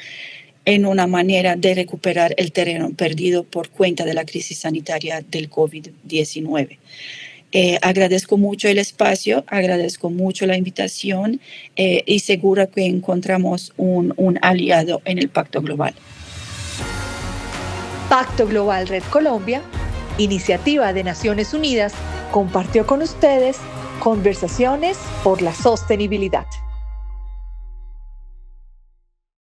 en 0.66 0.86
una 0.86 1.08
manera 1.08 1.56
de 1.56 1.74
recuperar 1.74 2.36
el 2.38 2.52
terreno 2.52 2.90
perdido 2.92 3.46
por 3.46 3.70
cuenta 3.70 4.04
de 4.04 4.14
la 4.14 4.26
crisis 4.26 4.60
sanitaria 4.60 5.24
del 5.32 5.50
COVID-19. 5.50 6.78
Eh, 7.54 7.80
agradezco 7.82 8.38
mucho 8.38 8.68
el 8.68 8.78
espacio, 8.78 9.46
agradezco 9.48 10.10
mucho 10.10 10.46
la 10.46 10.58
invitación 10.58 11.40
eh, 11.78 12.04
y 12.06 12.20
seguro 12.20 12.70
que 12.70 12.86
encontramos 12.86 13.72
un, 13.78 14.14
un 14.18 14.38
aliado 14.42 15.02
en 15.06 15.20
el 15.20 15.30
Pacto 15.30 15.62
Global. 15.62 15.94
Pacto 18.10 18.46
Global 18.46 18.88
Red 18.90 19.04
Colombia 19.10 19.62
Iniciativa 20.18 20.94
de 20.94 21.04
Naciones 21.04 21.54
Unidas, 21.54 21.94
compartió 22.32 22.86
con 22.86 23.02
ustedes 23.02 23.58
conversaciones 24.00 24.98
por 25.24 25.42
la 25.42 25.54
sostenibilidad. 25.54 26.46